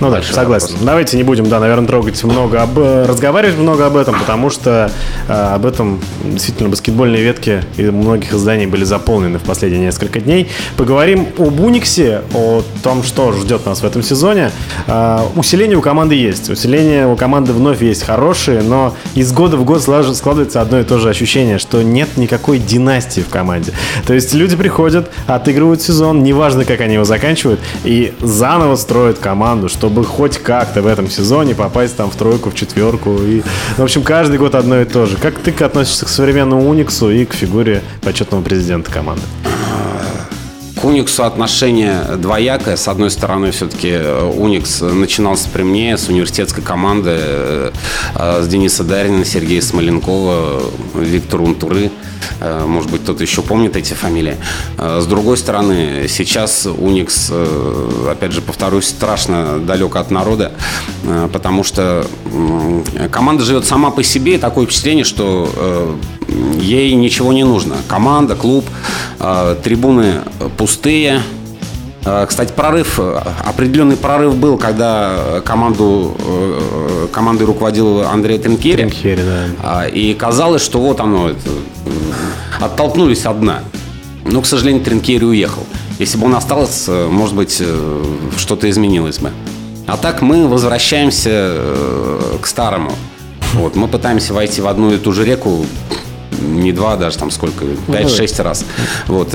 [0.00, 0.68] Ну да, согласен.
[0.68, 0.82] Вопрос.
[0.82, 4.90] Давайте не будем, да, наверное, трогать много, об, разговаривать много об этом, потому что
[5.28, 10.48] э, об этом действительно баскетбольные ветки и многих изданий были заполнены в последние несколько дней.
[10.78, 14.52] Поговорим об Униксе, о том, что ждет нас в этом сезоне.
[14.86, 16.48] Э, усиление у команды есть.
[16.48, 20.98] Усиление у команды вновь есть хорошие, но из года в год складывается одно и то
[20.98, 23.72] же ощущение, что нет никакой династии в команде.
[24.06, 29.68] То есть люди приходят, отыгрывают сезон, неважно, как они его заканчивают, и заново строят команду,
[29.90, 33.18] чтобы хоть как-то в этом сезоне попасть там в тройку, в четверку.
[33.22, 33.42] И,
[33.76, 35.16] в общем, каждый год одно и то же.
[35.16, 39.22] Как ты относишься к современному Униксу и к фигуре почетного президента команды?
[40.80, 42.76] К Униксу отношение двоякое.
[42.76, 47.70] С одной стороны, все-таки э, Уникс начинался при мне с университетской команды, э,
[48.42, 50.62] с Дениса Дарина, Сергея Смоленкова,
[50.94, 51.90] Виктора Унтуры.
[52.40, 54.38] Э, может быть, кто-то еще помнит эти фамилии.
[54.78, 57.30] С другой стороны, сейчас Уникс,
[58.08, 60.52] опять же, повторюсь, страшно далек от народа,
[61.30, 62.06] потому что
[63.12, 65.98] команда живет сама по себе, и такое впечатление, что
[66.58, 67.76] ей ничего не нужно.
[67.88, 68.64] Команда, клуб,
[69.62, 70.22] трибуны
[70.56, 71.22] пустые.
[72.04, 72.98] А, кстати, прорыв,
[73.44, 78.76] определенный прорыв был, когда команду, э, командой руководил Андрей Тринкери.
[78.76, 79.44] Тринкери да.
[79.62, 81.32] А, и казалось, что вот оно,
[82.58, 83.60] оттолкнулись одна.
[84.24, 85.66] Но, к сожалению, Тринкери уехал.
[85.98, 88.04] Если бы он остался, может быть, э,
[88.38, 89.30] что-то изменилось бы.
[89.86, 92.92] А так мы возвращаемся э, к старому.
[93.54, 95.66] Вот, мы пытаемся войти в одну и ту же реку
[96.40, 98.64] не два даже, там сколько, 5-6 ну, раз.
[99.06, 99.34] Вот,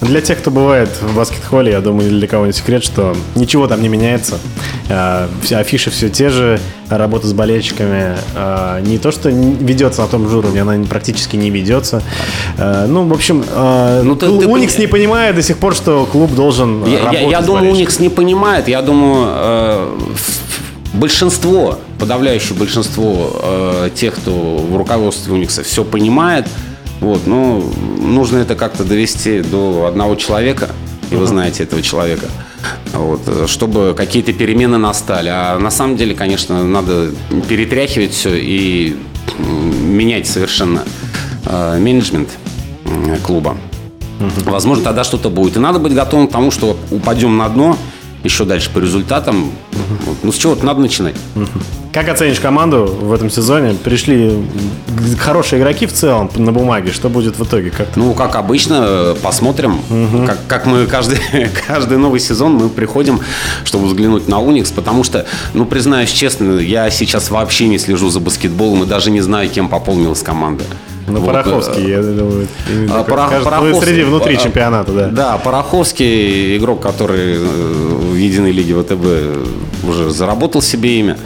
[0.00, 3.80] для тех, кто бывает в баскет-холле, я думаю, для кого не секрет, что ничего там
[3.80, 4.38] не меняется.
[4.90, 10.08] А, все афиши все те же, работа с болельщиками а, не то, что ведется на
[10.08, 12.02] том же уровне, она практически не ведется.
[12.58, 13.44] Ну, в общем,
[14.04, 14.82] ну, ты, Уникс ты...
[14.82, 18.08] не понимает до сих пор, что клуб должен я, работать Я, я думаю, Уникс не
[18.08, 18.68] понимает.
[18.68, 19.98] Я думаю, э,
[20.92, 26.46] большинство, подавляющее большинство э, тех, кто в руководстве Уникса все понимает,
[27.00, 27.62] вот, но
[27.98, 30.70] нужно это как-то довести до одного человека,
[31.10, 32.26] и вы знаете этого человека,
[32.92, 35.28] вот, чтобы какие-то перемены настали.
[35.28, 37.10] А на самом деле, конечно, надо
[37.48, 38.96] перетряхивать все и
[39.38, 40.84] менять совершенно
[41.44, 42.30] э, менеджмент
[43.24, 43.56] клуба.
[44.20, 44.50] Угу.
[44.50, 45.56] Возможно, тогда что-то будет.
[45.56, 47.76] И надо быть готовым к тому, что упадем на дно
[48.22, 49.44] еще дальше по результатам.
[49.44, 49.50] Угу.
[50.06, 51.14] Вот, ну, с чего-то надо начинать.
[51.34, 51.46] Угу.
[51.92, 53.74] Как оценишь команду в этом сезоне?
[53.74, 54.44] Пришли
[55.18, 56.92] хорошие игроки в целом на бумаге.
[56.92, 57.70] Что будет в итоге?
[57.70, 59.80] Как ну, как обычно, посмотрим.
[59.88, 60.26] Угу.
[60.26, 61.18] Как, как мы каждый,
[61.66, 63.20] каждый новый сезон мы приходим,
[63.64, 68.20] чтобы взглянуть на Уникс, потому что, ну, признаюсь честно, я сейчас вообще не слежу за
[68.20, 70.64] баскетболом и даже не знаю, кем пополнилась команда.
[71.06, 72.48] Ну, вот, Пороховский, э, я думаю,
[72.90, 75.08] а, Порох, Пороховский, среди внутри чемпионата, да.
[75.08, 81.16] Да, Пороховский, игрок, который э, в единой лиге ВТБ уже заработал себе имя.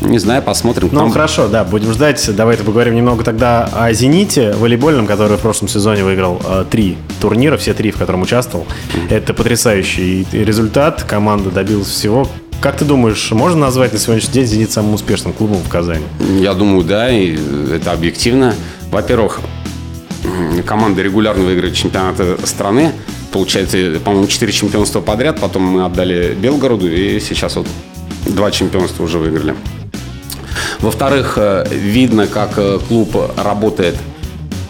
[0.00, 0.90] Не знаю, посмотрим.
[0.92, 1.10] Ну, Там...
[1.10, 2.24] хорошо, да, будем ждать.
[2.34, 7.56] Давайте поговорим немного тогда о «Зените» волейбольном, который в прошлом сезоне выиграл э, три турнира,
[7.56, 8.64] все три, в котором участвовал.
[8.64, 9.14] Mm-hmm.
[9.14, 11.02] Это потрясающий результат.
[11.02, 12.28] Команда добилась всего.
[12.60, 16.04] Как ты думаешь, можно назвать на сегодняшний день «Зенит» самым успешным клубом в Казани?
[16.40, 17.36] Я думаю, да, и
[17.72, 18.54] это объективно.
[18.90, 19.40] Во-первых,
[20.66, 22.92] команда регулярно выигрывает чемпионаты страны.
[23.32, 25.40] Получается, по-моему, 4 чемпионства подряд.
[25.40, 27.66] Потом мы отдали Белгороду, и сейчас вот
[28.26, 29.54] два чемпионства уже выиграли.
[30.80, 33.96] Во-вторых, э, видно, как э, клуб работает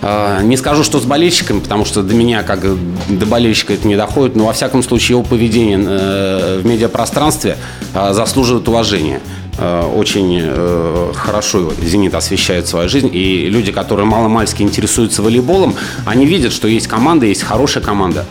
[0.00, 2.60] э, не скажу, что с болельщиками, потому что до меня, как
[3.08, 7.56] до болельщика, это не доходит, но во всяком случае его поведение в медиапространстве
[7.92, 9.20] заслуживает уважения.
[9.58, 15.74] Очень хорошо «Зенит» освещает свою жизнь, и люди, которые мало-мальски интересуются волейболом,
[16.06, 18.24] они видят, что есть команда, есть хорошая команда.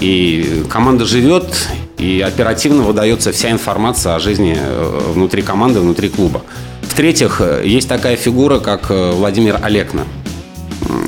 [0.00, 4.56] И команда живет, и оперативно выдается вся информация о жизни
[5.14, 6.42] внутри команды, внутри клуба.
[6.82, 10.06] В-третьих, есть такая фигура, как э, Владимир Олекна.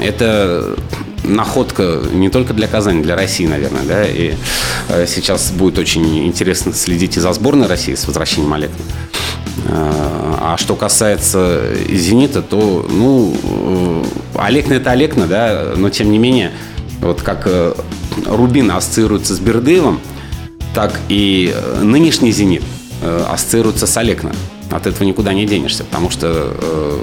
[0.01, 0.77] Это
[1.25, 4.35] находка не только для Казани, для России, наверное, да, и
[4.89, 8.85] э, сейчас будет очень интересно следить и за сборной России с возвращением Олекна.
[9.69, 14.05] Э, а что касается «Зенита», то, ну,
[14.35, 16.53] Олекна– это Олекна, да, но тем не менее,
[17.01, 17.49] вот как
[18.27, 20.01] Рубин ассоциируется с Бердыевым,
[20.75, 22.63] так и нынешний «Зенит»
[23.29, 24.33] ассоциируется с Олекна.
[24.71, 26.99] От этого никуда не денешься, потому что э,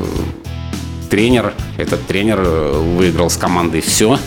[1.09, 4.17] тренер, этот тренер э, выиграл с командой все.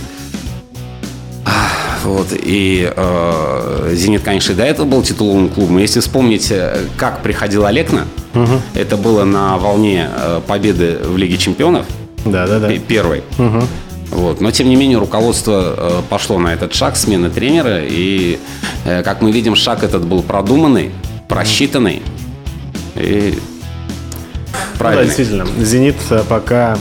[2.05, 5.79] Вот, и э, «Зенит», конечно, и до этого был титуловым клубом.
[5.79, 8.61] Если вспомнить, э, как приходил Олекна, угу.
[8.75, 11.87] это было на волне э, победы в Лиге чемпионов.
[12.25, 12.73] Да, да, да.
[12.77, 13.23] Первой.
[13.39, 13.63] Угу.
[14.11, 14.41] Вот.
[14.41, 17.81] Но, тем не менее, руководство пошло на этот шаг смены тренера.
[17.83, 18.39] И,
[18.85, 20.91] как мы видим, шаг этот был продуманный.
[21.33, 22.03] просчитанный
[22.95, 23.39] и
[24.83, 25.03] правильный.
[25.03, 25.65] да, действительно.
[25.65, 25.97] «Зенит»
[26.29, 26.77] пока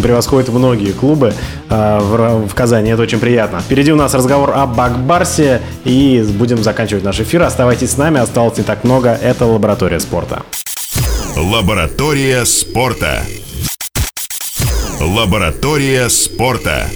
[0.00, 1.34] превосходит многие клубы
[1.68, 2.90] в, Ра- в Казани.
[2.90, 3.60] Это очень приятно.
[3.60, 5.60] Впереди у нас разговор о Бакбарсе.
[5.84, 7.42] И будем заканчивать наш эфир.
[7.42, 8.20] Оставайтесь с нами.
[8.20, 9.10] Осталось не так много.
[9.20, 10.42] Это «Лаборатория спорта».
[11.36, 13.22] Лаборатория спорта.
[15.00, 16.86] Лаборатория спорта.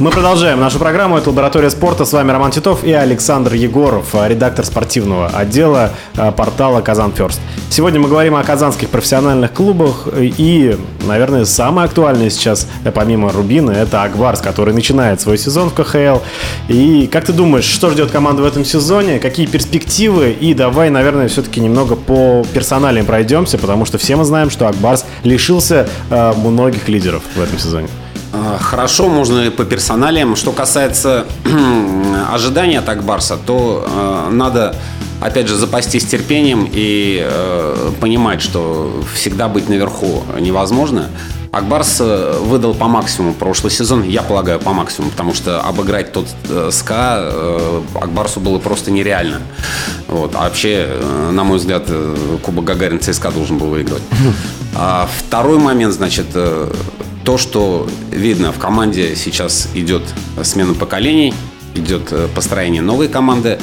[0.00, 1.16] Мы продолжаем нашу программу.
[1.18, 2.04] Это «Лаборатория спорта».
[2.04, 7.40] С вами Роман Титов и Александр Егоров, э, редактор спортивного отдела э, портала «Казан Ферст».
[7.70, 10.08] Сегодня мы говорим о казанских профессиональных клубах.
[10.10, 10.76] э, И,
[11.06, 16.18] наверное, самое актуальное сейчас, помимо «Рубина», это «Акбарс», который начинает свой сезон в КХЛ.
[16.66, 19.20] И как ты думаешь, что ждет команду в этом сезоне?
[19.20, 20.32] Какие перспективы?
[20.32, 25.04] И давай, наверное, все-таки немного по персоналиям пройдемся, потому что все мы знаем, что «Акбарс»
[25.22, 27.86] лишился многих лидеров в этом сезоне.
[28.34, 30.34] А, Хорошо, можно и по персоналиям.
[30.34, 31.24] Что касается
[32.32, 34.74] ожидания от Акбарса, то э, надо,
[35.20, 41.10] опять же, запастись терпением и э, понимать, что всегда быть наверху невозможно.
[41.52, 46.26] Акбарс э, выдал по максимуму прошлый сезон, я полагаю, по максимуму, потому что обыграть тот
[46.48, 49.42] э, СКА э, Акбарсу было просто нереально.
[50.08, 50.34] Вот.
[50.34, 54.02] А вообще, э, на мой взгляд, э, Кубок Гагарин ЦСКА должен был выигрывать.
[54.74, 56.72] А второй момент, значит, э,
[57.24, 60.02] то, что видно в команде сейчас идет
[60.42, 61.34] смена поколений,
[61.74, 63.58] идет э, построение новой команды.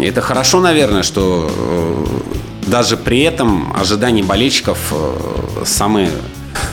[0.00, 6.10] Это хорошо, наверное, что э, даже при этом ожидания болельщиков э, самые,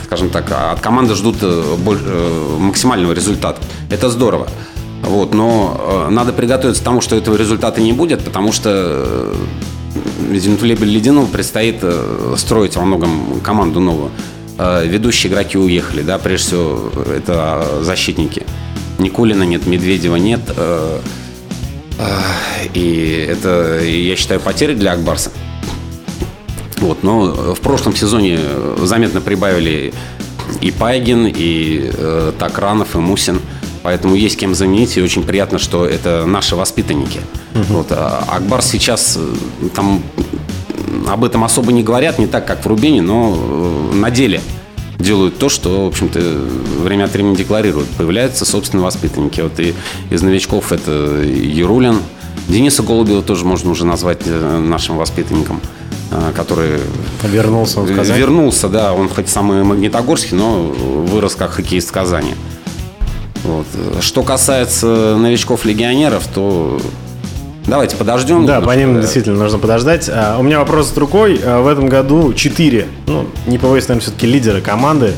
[0.04, 1.36] скажем так, от команды ждут
[2.58, 3.60] максимального результата.
[3.90, 4.48] Это здорово.
[5.02, 9.34] Вот, но надо приготовиться к тому, что этого результата не будет, потому что
[10.32, 11.82] Зениту Ледянову предстоит
[12.36, 14.12] строить во многом команду новую.
[14.58, 18.44] Э, Ведущие игроки уехали, да, прежде всего это защитники.
[18.98, 20.40] Никулина нет, Медведева нет.
[20.56, 21.00] э,
[21.98, 22.04] э,
[22.74, 25.30] И это, я считаю, потеря для Акбарса.
[26.78, 28.38] Вот, но в прошлом сезоне
[28.82, 29.94] заметно прибавили
[30.60, 33.40] и Пайгин, и э, Такранов, и Мусин.
[33.84, 37.20] Поэтому есть кем заменить, и очень приятно, что это наши воспитанники.
[37.54, 39.18] Вот, а Акбар сейчас
[39.74, 40.02] там
[41.08, 44.40] об этом особо не говорят, не так, как в Рубине, но э, на деле
[44.98, 46.20] делают то, что, в общем-то,
[46.82, 47.88] время от времени декларируют.
[47.90, 49.40] Появляются собственные воспитанники.
[49.40, 49.74] Вот и
[50.10, 51.98] из новичков это Ярулин.
[52.48, 55.60] Дениса Голубева тоже можно уже назвать э, нашим воспитанником,
[56.10, 56.80] э, который
[57.22, 58.18] Вернулся он в Казань.
[58.18, 62.34] вернулся, да, он хоть самый магнитогорский, но вырос как хоккеист в Казани.
[63.44, 63.66] Вот.
[64.00, 66.80] Что касается новичков-легионеров, то
[67.66, 68.46] давайте подождем.
[68.46, 69.02] Да, по ним немножко.
[69.02, 70.08] действительно нужно подождать.
[70.12, 71.40] А, У меня вопрос другой.
[71.44, 75.12] А, В этом году 4, ну, не побоюсь, наверное, все-таки лидеры команды,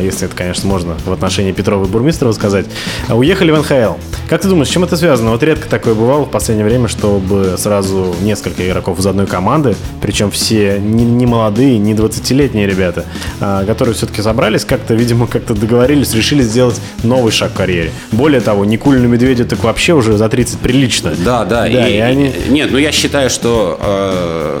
[0.00, 2.66] если это, конечно, можно в отношении Петрова и Бурмистрова сказать,
[3.08, 3.94] а, уехали в НХЛ.
[4.28, 5.30] Как ты думаешь, с чем это связано?
[5.30, 10.30] Вот редко такое бывало в последнее время, чтобы сразу несколько игроков из одной команды, причем
[10.30, 13.04] все не, не молодые, не 20-летние ребята,
[13.40, 17.90] а, которые все-таки собрались, как-то, видимо, как-то договорились, решили сделать новый шаг в карьере.
[18.12, 21.12] Более того, Никулину Медведю так вообще уже за 30 прилично.
[21.24, 21.62] Да, да.
[21.62, 24.60] Да, и, и они- Нет, ну я считаю, что э,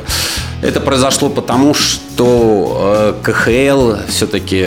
[0.62, 4.64] это произошло потому, что э, КХЛ все-таки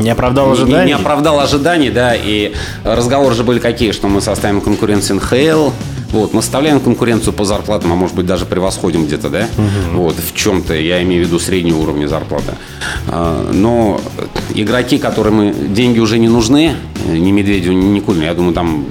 [0.00, 0.86] Не оправдал Не, ожиданий?
[0.86, 2.54] не оправдал ожиданий, да, и
[2.84, 5.70] разговоры же были какие, что мы составим конкуренцию НХЛ,
[6.12, 9.48] вот, мы составляем конкуренцию по зарплатам, а может быть даже превосходим где-то, да,
[9.92, 12.54] вот, в чем-то, я имею в виду среднего уровня зарплаты.
[13.08, 14.00] А, Но
[14.54, 16.74] игроки, которым и деньги уже не нужны,
[17.06, 18.86] ни Медведю, ни Никулину, я думаю, там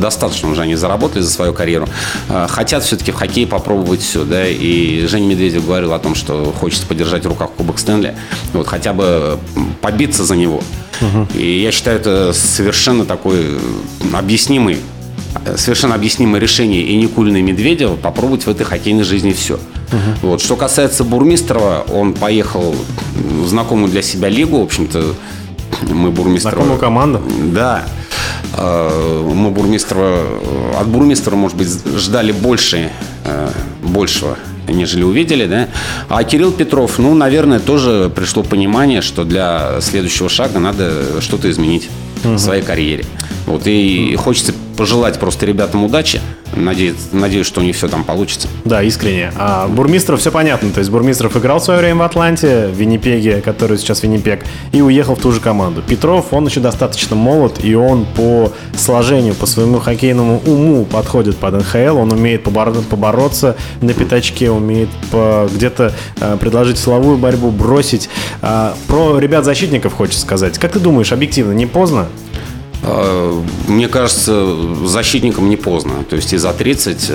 [0.00, 1.88] достаточно уже они заработали за свою карьеру,
[2.28, 6.52] а, хотят все-таки в хоккее попробовать все, да, и Женя Медведев говорил о том, что
[6.58, 8.14] хочется подержать в руках Кубок Стэнли,
[8.52, 9.38] вот, хотя бы
[9.80, 10.62] побиться за него.
[11.34, 13.58] И я считаю, это совершенно такой э,
[14.12, 14.78] объяснимый э,
[15.56, 19.58] совершенно объяснимое решение и Никулина, и Медведева попробовать в этой хоккейной жизни все.
[20.22, 20.40] Вот.
[20.40, 22.74] Что касается Бурмистрова, он поехал
[23.14, 25.14] в знакомую для себя лигу, в общем-то,
[25.82, 26.56] мы Бурмистрова...
[26.56, 27.22] Знакомую команду?
[27.52, 27.84] Да.
[28.56, 30.18] Э, Мы Бурмистрова,
[30.78, 32.90] от Бурмистрова, может быть, ждали больше,
[33.24, 33.50] э,
[33.82, 34.36] большего,
[34.68, 35.68] нежели увидели, да.
[36.08, 41.88] А Кирилл Петров, ну, наверное, тоже пришло понимание, что для следующего шага надо что-то изменить
[42.22, 43.04] в своей карьере.
[43.46, 46.20] Вот, и хочется пожелать просто ребятам удачи.
[46.56, 48.48] Надеюсь, надеюсь, что у них все там получится.
[48.64, 49.32] Да, искренне.
[49.38, 50.70] А Бурмистров все понятно.
[50.70, 54.82] То есть Бурмистров играл в свое время в Атланте, в Виннипеге, который сейчас Виннипег, и
[54.82, 55.82] уехал в ту же команду.
[55.86, 61.54] Петров, он еще достаточно молод, и он по сложению, по своему хоккейному уму подходит под
[61.60, 61.98] НХЛ.
[61.98, 68.08] Он умеет побор- побороться на пятачке, умеет где-то э, предложить силовую борьбу, бросить.
[68.40, 70.58] А, про ребят-защитников хочется сказать.
[70.58, 72.08] Как ты думаешь, объективно, не поздно?
[72.82, 76.04] Э, Мне кажется, защитникам не поздно.
[76.08, 77.10] То есть и за 30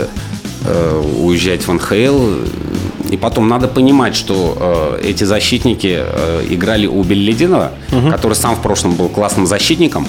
[0.66, 3.10] э, уезжать в НХЛ.
[3.10, 8.10] И потом надо понимать, что э, эти защитники э, играли у Беллидинова, угу.
[8.10, 10.08] который сам в прошлом был классным защитником,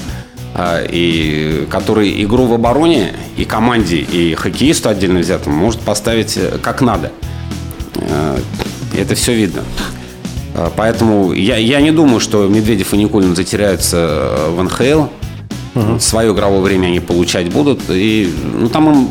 [0.91, 7.13] и который игру в обороне и команде, и хоккеисту отдельно взятому может поставить как надо.
[8.99, 9.63] Это все видно.
[10.75, 15.05] Поэтому я, я не думаю, что Медведев и Никулин затеряются в НХЛ.
[15.79, 16.01] Угу.
[16.01, 17.81] Свое игровое время они получать будут.
[17.89, 19.09] И ну, там им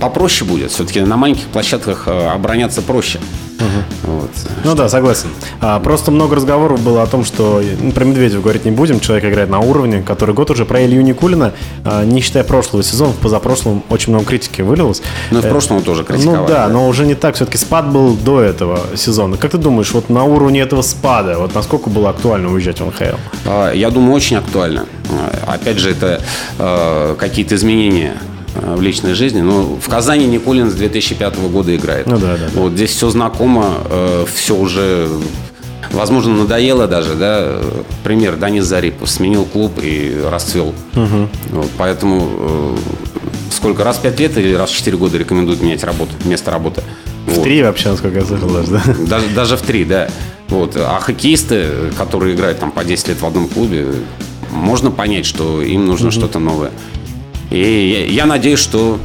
[0.00, 0.70] попроще будет.
[0.70, 3.20] Все-таки на маленьких площадках э, обороняться проще.
[3.58, 4.12] Угу.
[4.14, 4.30] Вот.
[4.64, 5.28] Ну да, согласен.
[5.60, 9.00] А, просто много разговоров было о том, что ну, про Медведева говорить не будем.
[9.00, 11.52] Человек играет на уровне, который год уже про Илью Никулина,
[11.84, 15.02] а, не считая прошлого сезона, в позапрошлом очень много критики вылилось.
[15.30, 16.40] Ну, в э, прошлом тоже критиковали.
[16.40, 17.34] Ну да, да, но уже не так.
[17.34, 19.36] Все-таки спад был до этого сезона.
[19.36, 23.16] Как ты думаешь, вот на уровне этого спада, вот насколько было актуально уезжать в НХЛ?
[23.44, 24.86] А, я думаю, очень актуально.
[25.10, 26.22] А, опять же, это
[26.58, 28.14] э, какие-то изменения
[28.54, 29.40] в личной жизни.
[29.40, 32.06] Но в Казани Никулин с 2005 года играет.
[32.06, 32.48] Ну да, да.
[32.52, 32.60] да.
[32.60, 35.08] Вот здесь все знакомо, э, все уже
[35.92, 37.60] возможно, надоело даже, да,
[38.04, 40.74] пример, Данис Зарипов сменил клуб и расцвел.
[40.94, 41.28] Угу.
[41.50, 42.76] Вот, поэтому э,
[43.50, 46.82] сколько, раз пять лет или раз в четыре года рекомендуют менять работу, место работы.
[47.26, 47.44] В вот.
[47.44, 48.82] три вообще, насколько я слышал даже, да?
[49.06, 50.08] Даже, даже в три, да.
[50.48, 50.76] Вот.
[50.76, 53.86] А хоккеисты, которые играют там по 10 лет в одном клубе,
[54.50, 56.12] можно понять, что им нужно угу.
[56.12, 56.70] что-то новое.
[57.50, 58.98] И я надеюсь, что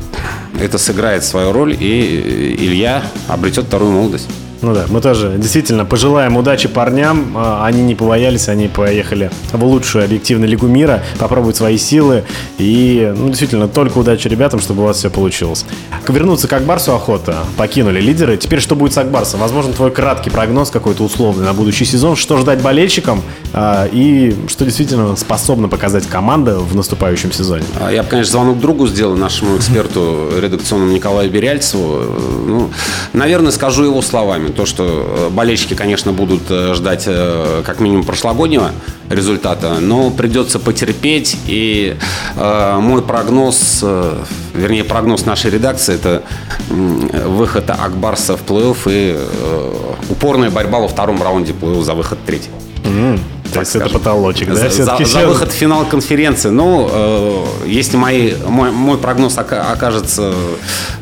[0.60, 4.28] это сыграет свою роль, и Илья обретет вторую молодость.
[4.64, 7.34] Ну да, мы тоже действительно пожелаем удачи парням.
[7.36, 12.24] А, они не побоялись, они поехали в лучшую объективную лигу мира, попробовать свои силы.
[12.58, 15.66] И, ну, действительно, только удачи ребятам, чтобы у вас все получилось.
[16.08, 17.40] Вернуться к Акбарсу охота.
[17.58, 18.38] Покинули лидеры.
[18.38, 19.42] Теперь что будет с Акбарсом?
[19.42, 22.16] Возможно, твой краткий прогноз какой-то условный на будущий сезон.
[22.16, 23.22] Что ждать болельщикам?
[23.54, 27.64] А, и что действительно способна показать команда в наступающем сезоне?
[27.80, 32.02] А я бы, конечно, звонок другу сделал, нашему эксперту редакционному Николаю Беряльцеву.
[32.48, 32.70] Ну,
[33.14, 38.04] наверное, скажу его словами то, что э, болельщики, конечно, будут э, ждать э, как минимум
[38.04, 38.72] прошлогоднего
[39.10, 41.38] результата, но придется потерпеть.
[41.46, 41.96] И
[42.36, 44.18] э, мой прогноз, э,
[44.56, 46.24] вернее прогноз нашей редакции, это
[46.70, 49.74] э, выход Акбарса в плей-офф и э,
[50.10, 52.50] упорная борьба во втором раунде плей-офф за выход третий.
[52.84, 53.20] Mm.
[53.54, 54.56] То есть это потолочек, да?
[54.56, 56.50] За, за, за выход в финал конференции.
[56.50, 60.34] Ну, э, если мои, мой, мой прогноз окажется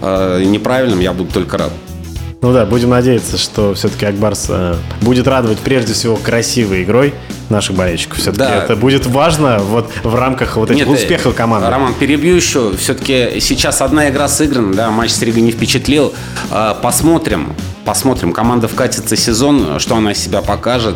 [0.01, 1.71] э, неправильным, я буду только рад.
[2.41, 7.13] Ну да, будем надеяться, что все-таки Акбарс э, будет радовать прежде всего красивой игрой
[7.49, 8.17] наших болельщиков.
[8.17, 8.63] Все-таки да.
[8.63, 11.69] это будет важно вот в рамках вот этих Нет, успехов команды.
[11.69, 12.75] Роман, перебью еще.
[12.77, 16.15] Все-таки сейчас одна игра сыграна, да, матч с Ригой не впечатлил.
[16.49, 17.53] Э, посмотрим,
[17.85, 18.33] посмотрим.
[18.33, 20.95] Команда вкатится сезон, что она из себя покажет.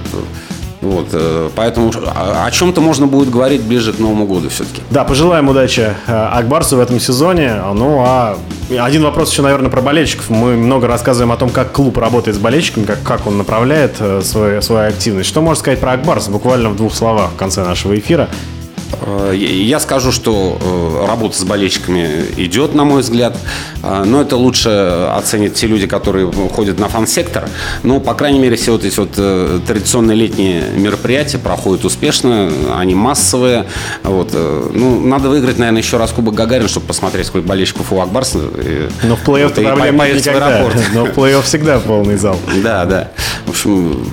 [0.85, 4.83] Вот, э, поэтому о чем-то можно будет говорить ближе к Новому году все-таки.
[4.91, 7.55] Да, пожелаем удачи э, Акбарсу в этом сезоне.
[7.73, 8.37] Ну, а
[8.69, 10.29] один вопрос еще, наверное, про болельщиков.
[10.29, 14.21] Мы много рассказываем о том, как клуб работает с болельщиками, как, как он направляет э,
[14.23, 15.27] свою, свою активность.
[15.27, 18.29] Что можно сказать про Акбарс буквально в двух словах в конце нашего эфира?
[19.01, 23.37] Э, я скажу, что э, работа с болельщиками идет, на мой взгляд,
[23.83, 24.69] э, но это лучше
[25.13, 27.49] оценят те люди, которые ходят на фан-сектор.
[27.83, 29.11] Но, по крайней мере, все вот эти вот
[29.65, 33.65] традиционные летние мероприятия проходят успешно, они массовые.
[34.03, 34.33] Вот.
[34.33, 38.39] Ну, надо выиграть, наверное, еще раз Кубок Гагарин, чтобы посмотреть, сколько болельщиков у Акбарса.
[39.03, 40.65] Но в плей-офф вот, проблем никогда.
[40.93, 42.39] Но в плей-офф всегда полный зал.
[42.63, 43.11] Да, да.
[43.45, 44.05] В общем,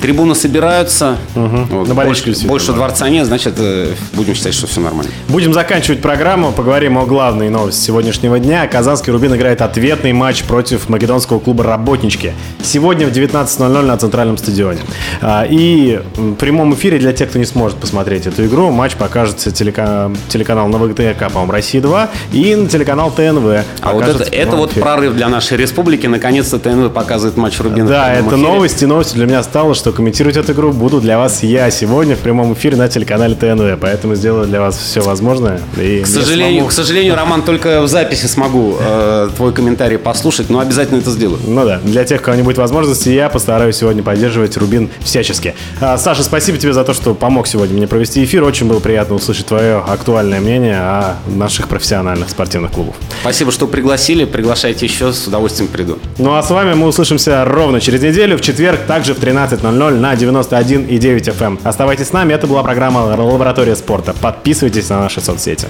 [0.00, 1.16] трибуны собираются.
[1.34, 1.56] Угу.
[1.70, 5.10] Вот, На больше, больше дворца нет, значит, э, будем считать, что все нормально.
[5.28, 6.52] Будем заканчивать программу.
[6.52, 8.66] Поговорим о главной новости сегодняшнего дня.
[8.66, 12.32] Казанский Рубин играет ответный матч против македонского клуба «Работнички».
[12.62, 14.80] Сегодня в 19.00 на Центральном стадионе.
[15.20, 19.50] А, и в прямом эфире для тех, кто не сможет посмотреть эту игру, матч покажется
[19.50, 20.10] телека...
[20.28, 23.64] телеканал на ВГТК, по-моему, «Россия-2» и на телеканал ТНВ.
[23.80, 26.06] А вот это, это вот прорыв для нашей республики.
[26.06, 27.88] Наконец-то ТНВ показывает матч Рубина.
[27.88, 28.42] Да, это эфире.
[28.42, 28.82] новость.
[28.82, 32.20] И новостью для меня стало, что комментировать эту игру буду для вас я сегодня в
[32.20, 33.78] прямом эфире на телеканале ТНВ.
[33.80, 35.60] Поэтому сделаю для вас все возможное.
[35.80, 40.60] И к, сожалению, к сожалению, Роман, только в записи смогу э, твой комментарий послушать, но
[40.60, 41.40] обязательно это сделаю.
[41.46, 45.54] Ну да, для тех, у кого не будет возможности, я постараюсь сегодня поддерживать Рубин всячески.
[45.80, 48.44] А, Саша, спасибо тебе за то, что помог сегодня мне провести эфир.
[48.44, 52.94] Очень было приятно услышать твое актуальное мнение о наших профессиональных спортивных клубах.
[53.20, 54.24] Спасибо, что пригласили.
[54.24, 55.98] Приглашайте еще, с удовольствием приду.
[56.18, 60.14] Ну а с вами мы услышимся ровно через неделю, в четверг, также в 13.00 на
[60.14, 61.42] 91,9 FM.
[61.42, 61.58] Эм.
[61.64, 64.12] Оставайтесь с нами, это была программа «Лаборатория спорта».
[64.12, 65.68] Подписывайтесь на наши соцсети.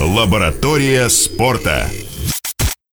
[0.00, 1.86] Лаборатория спорта.